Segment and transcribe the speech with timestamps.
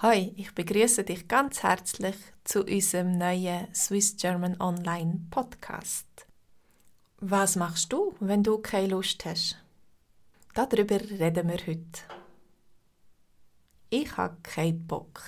[0.00, 2.14] Hi, ich begrüße dich ganz herzlich
[2.44, 6.06] zu unserem neuen Swiss German Online Podcast.
[7.18, 9.58] Was machst du, wenn du keine Lust hast?
[10.54, 12.02] Darüber reden wir heute.
[13.90, 15.20] Ich habe keinen Bock.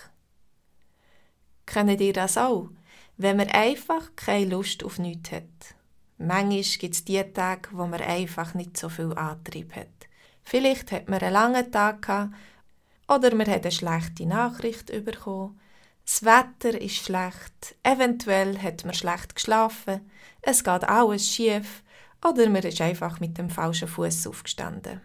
[1.66, 2.71] Kennt ihr das auch?
[3.16, 5.75] Wenn man einfach keine Lust auf nichts hat.
[6.16, 9.89] Manchmal gibt es die Tage, wo man einfach nicht so viel Antrieb hat.
[10.45, 12.34] Vielleicht hat man einen langen Tag gehabt
[13.11, 15.59] oder man hat eine schlechte Nachricht bekommen.
[16.04, 17.77] Das Wetter ist schlecht.
[17.82, 20.09] Eventuell hat man schlecht geschlafen.
[20.42, 21.82] Es geht alles schief.
[22.24, 25.01] Oder man ist einfach mit dem falschen Fuß aufgestanden.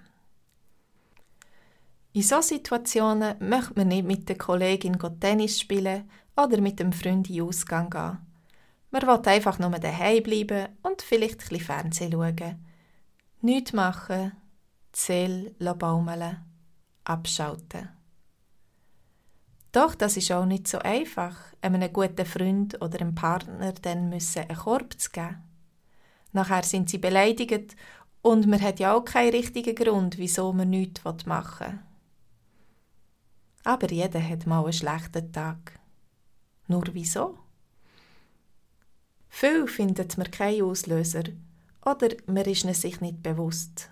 [2.14, 7.30] In solchen Situationen möchte man nicht mit der Kollegin Tennis spielen oder mit dem Freund
[7.30, 8.20] in Ausgang gehen.
[8.92, 12.66] Man will einfach nur daheim bleiben und vielleicht ein bisschen Fernsehen schauen.
[13.42, 14.32] Nichts machen,
[14.92, 16.38] Zähl baumeln,
[17.04, 17.95] abschalten.
[19.76, 24.44] Doch das ist auch nicht so einfach, einem guten Freund oder einem Partner dann müssen
[24.44, 25.44] einen Korb zu geben.
[26.32, 27.76] Nachher sind sie beleidigt
[28.22, 31.80] und man hat ja auch keinen richtigen Grund, wieso man nichts machen will.
[33.66, 35.78] Aber jeder hat mal einen schlechten Tag.
[36.70, 37.38] Nur wieso?
[39.28, 41.24] Viel findet man keinen Auslöser
[41.84, 43.90] oder man ist sich nicht bewusst.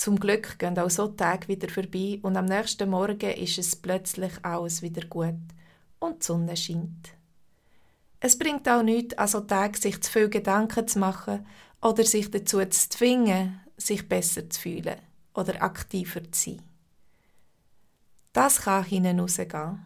[0.00, 4.32] Zum Glück gehen auch so Tage wieder vorbei und am nächsten Morgen ist es plötzlich
[4.40, 5.34] alles wieder gut
[5.98, 7.10] und die Sonne scheint.
[8.18, 11.46] Es bringt auch nichts, an so Tagen sich zu viel Gedanken zu machen
[11.82, 14.96] oder sich dazu zu zwingen, sich besser zu fühlen
[15.34, 16.62] oder aktiver zu sein.
[18.32, 19.84] Das kann hinten rausgehen.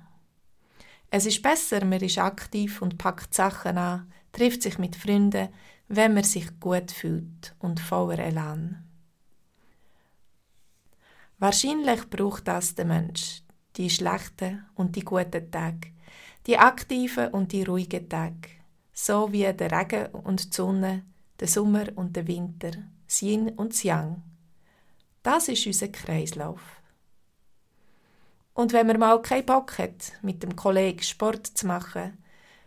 [1.11, 5.49] Es ist besser, man ist aktiv und packt Sachen an, trifft sich mit Freunden,
[5.89, 8.94] wenn man sich gut fühlt und voller Elan.
[11.45, 13.43] Wahrscheinlich braucht das der Mensch,
[13.77, 15.93] die schlechten und die guten Tage,
[16.47, 18.49] die aktiven und die ruhigen Tage,
[18.95, 21.05] so wie der Regen und die Sonne,
[21.39, 22.71] der Sommer und der Winter,
[23.07, 24.23] das Yin und das Yang.
[25.23, 26.81] Das ist unser Kreislauf.
[28.55, 32.25] Und wenn man mal keinen Bock hat, mit dem Kollegen Sport zu machen,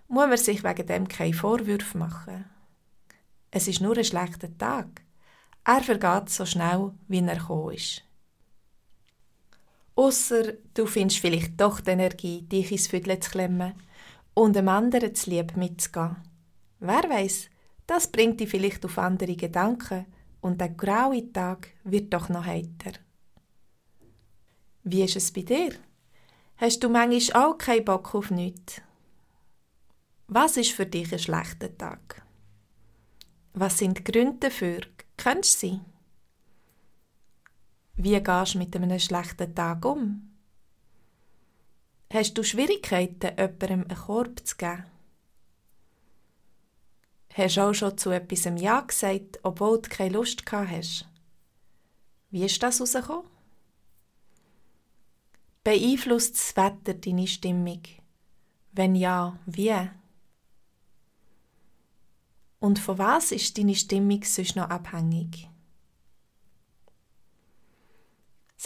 [0.07, 2.45] muss man sich wegen dem keine Vorwürfe machen.
[3.49, 5.01] Es ist nur ein schlechter Tag.
[5.65, 8.03] Er vergeht so schnell, wie er gekommen ist.
[9.97, 13.73] Ausser du findest vielleicht doch die Energie, dich ins Viertel zu klemmen
[14.35, 16.17] und dem anderen zu lieb mitzugehen.
[16.79, 17.49] Wer weiß,
[17.87, 20.05] das bringt dich vielleicht auf andere Gedanken
[20.39, 22.91] und der graue Tag wird doch noch heiter.
[24.83, 25.71] Wie ist es bei dir?
[26.57, 28.79] Hast du manchmal auch keinen Bock auf nichts?
[30.27, 32.23] Was ist für dich ein schlechter Tag?
[33.53, 34.81] Was sind die Gründe dafür?
[35.17, 35.81] Kennst du sie?
[38.07, 40.31] Wie gehst du mit einem schlechten Tag um?
[42.09, 44.85] Hast du Schwierigkeiten, jemandem einen Korb zu geben?
[47.33, 51.05] Hast du auch schon zu etwas Ja gesagt, obwohl du keine Lust gehabt hast?
[52.31, 53.29] Wie ist das herausgekommen?
[55.65, 57.83] Beeinflusst das Wetter deine Stimmung?
[58.71, 59.75] Wenn ja, wie?
[62.59, 65.49] Und von was ist deine Stimmung sonst noch abhängig?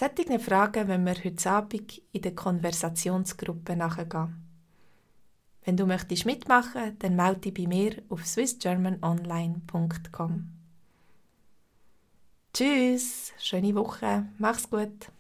[0.02, 4.44] Solche Fragen wenn wir heute Abend in der Konversationsgruppe nachgehen.
[5.64, 10.50] Wenn du möchtest mitmachen, dann melde dich bei mir auf swissgermanonline.com.
[12.52, 15.12] Tschüss, schöne Woche, mach's gut.